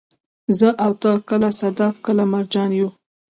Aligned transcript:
زه 0.59 0.69
او 0.85 0.91
ته، 1.01 1.11
کله 1.29 1.49
صدف، 1.59 1.93
کله 2.05 2.23
مرجان 2.33 2.69
يو 2.79 2.89